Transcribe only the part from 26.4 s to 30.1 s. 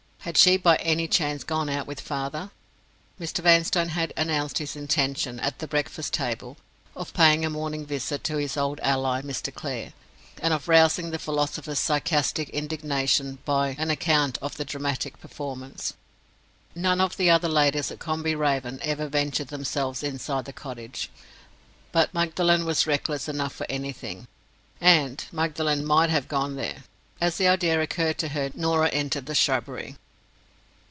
there. As the idea occurred to her, Norah entered the shrubbery.